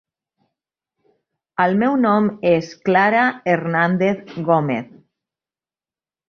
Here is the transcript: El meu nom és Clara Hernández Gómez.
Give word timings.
El 1.65 1.75
meu 1.83 1.97
nom 2.05 2.29
és 2.53 2.71
Clara 2.89 3.27
Hernández 3.53 4.33
Gómez. 4.49 4.89